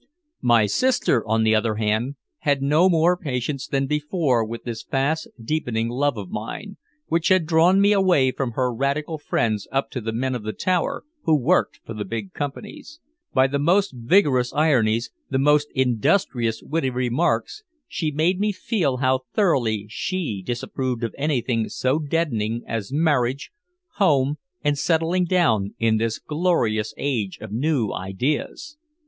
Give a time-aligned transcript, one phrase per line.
[0.41, 5.27] My sister, on the other hand, had no more patience than before with this fast
[5.39, 10.01] deepening love of mine, which had drawn me away from her radical friends up to
[10.01, 12.99] the men of the tower who worked for the big companies.
[13.35, 19.19] By the most vigorous ironies, the most industrious witty remarks, she made me feel how
[19.35, 23.51] thoroughly she disapproved of anything so deadening as marriage,
[23.97, 28.77] home and settling down, in this glorious age of new ideas.